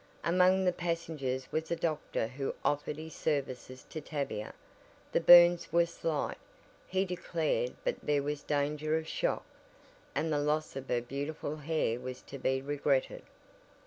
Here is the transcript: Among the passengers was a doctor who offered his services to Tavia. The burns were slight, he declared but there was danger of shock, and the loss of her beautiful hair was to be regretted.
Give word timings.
Among 0.23 0.65
the 0.65 0.71
passengers 0.71 1.47
was 1.51 1.69
a 1.69 1.75
doctor 1.75 2.25
who 2.25 2.55
offered 2.65 2.97
his 2.97 3.13
services 3.13 3.83
to 3.91 4.01
Tavia. 4.01 4.55
The 5.11 5.21
burns 5.21 5.71
were 5.71 5.85
slight, 5.85 6.39
he 6.87 7.05
declared 7.05 7.75
but 7.83 7.97
there 8.01 8.23
was 8.23 8.41
danger 8.41 8.97
of 8.97 9.07
shock, 9.07 9.45
and 10.15 10.33
the 10.33 10.39
loss 10.39 10.75
of 10.75 10.89
her 10.89 11.01
beautiful 11.01 11.55
hair 11.57 11.99
was 11.99 12.23
to 12.23 12.39
be 12.39 12.63
regretted. 12.63 13.21